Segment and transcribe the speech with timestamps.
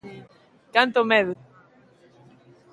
[0.75, 1.31] ¡Canto medo!